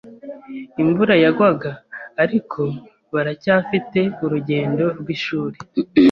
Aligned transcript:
Imvura 0.83 1.13
yagwaga. 1.23 1.71
Ariko, 2.23 2.61
baracyafite 3.13 3.99
urugendo 4.23 4.83
rwishuri. 4.99 5.57